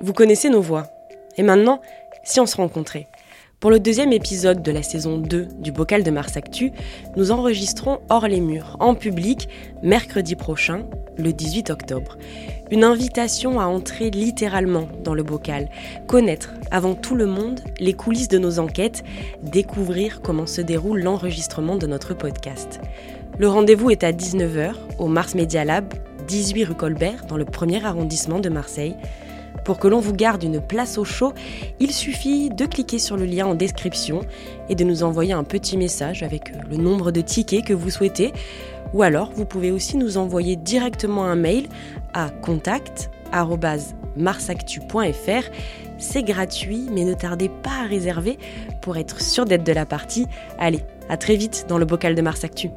Vous 0.00 0.12
connaissez 0.12 0.48
nos 0.48 0.60
voix. 0.62 0.86
Et 1.36 1.42
maintenant, 1.42 1.80
si 2.22 2.40
on 2.40 2.46
se 2.46 2.56
rencontrait 2.56 3.06
Pour 3.60 3.70
le 3.70 3.78
deuxième 3.80 4.12
épisode 4.12 4.62
de 4.62 4.72
la 4.72 4.82
saison 4.82 5.18
2 5.18 5.48
du 5.58 5.72
Bocal 5.72 6.02
de 6.02 6.10
Mars 6.10 6.36
Actu, 6.36 6.72
nous 7.16 7.30
enregistrons 7.30 8.00
hors 8.08 8.26
les 8.26 8.40
murs, 8.40 8.76
en 8.80 8.94
public, 8.94 9.48
mercredi 9.82 10.34
prochain, 10.36 10.86
le 11.18 11.32
18 11.32 11.70
octobre. 11.70 12.16
Une 12.70 12.84
invitation 12.84 13.60
à 13.60 13.66
entrer 13.66 14.10
littéralement 14.10 14.88
dans 15.02 15.12
le 15.14 15.22
bocal, 15.22 15.68
connaître 16.06 16.54
avant 16.70 16.94
tout 16.94 17.14
le 17.16 17.26
monde 17.26 17.60
les 17.78 17.92
coulisses 17.94 18.28
de 18.28 18.38
nos 18.38 18.58
enquêtes, 18.60 19.02
découvrir 19.42 20.22
comment 20.22 20.46
se 20.46 20.60
déroule 20.60 21.00
l'enregistrement 21.00 21.76
de 21.76 21.86
notre 21.86 22.14
podcast. 22.14 22.80
Le 23.38 23.48
rendez-vous 23.48 23.90
est 23.90 24.04
à 24.04 24.12
19h 24.12 24.72
au 24.98 25.06
Mars 25.08 25.34
Media 25.34 25.64
Lab, 25.64 25.92
18 26.28 26.64
rue 26.64 26.74
Colbert, 26.74 27.26
dans 27.26 27.36
le 27.36 27.44
premier 27.44 27.84
arrondissement 27.84 28.38
de 28.38 28.48
Marseille. 28.48 28.94
Pour 29.64 29.78
que 29.78 29.88
l'on 29.88 30.00
vous 30.00 30.12
garde 30.14 30.42
une 30.42 30.60
place 30.60 30.98
au 30.98 31.04
chaud, 31.04 31.32
il 31.78 31.92
suffit 31.92 32.50
de 32.50 32.66
cliquer 32.66 32.98
sur 32.98 33.16
le 33.16 33.24
lien 33.24 33.46
en 33.46 33.54
description 33.54 34.20
et 34.68 34.74
de 34.74 34.84
nous 34.84 35.02
envoyer 35.02 35.32
un 35.32 35.44
petit 35.44 35.76
message 35.78 36.22
avec 36.24 36.50
euh, 36.50 36.54
le 36.70 36.76
nombre 36.76 37.10
de 37.10 37.20
tickets 37.22 37.64
que 37.64 37.72
vous 37.74 37.90
souhaitez. 37.90 38.32
Ou 38.94 39.02
alors, 39.02 39.30
vous 39.34 39.44
pouvez 39.44 39.70
aussi 39.70 39.96
nous 39.98 40.16
envoyer 40.16 40.56
directement 40.56 41.24
un 41.24 41.36
mail 41.36 41.66
à 42.14 42.30
contact.marsactu.fr. 42.30 45.10
C'est 45.98 46.22
gratuit, 46.22 46.86
mais 46.90 47.04
ne 47.04 47.12
tardez 47.14 47.50
pas 47.50 47.82
à 47.82 47.86
réserver 47.86 48.38
pour 48.80 48.96
être 48.96 49.20
sûr 49.20 49.44
d'être 49.44 49.64
de 49.64 49.72
la 49.72 49.86
partie. 49.86 50.26
Allez, 50.58 50.80
à 51.08 51.16
très 51.16 51.36
vite 51.36 51.66
dans 51.68 51.78
le 51.78 51.84
bocal 51.84 52.14
de 52.16 52.22
Marsactu 52.22 52.70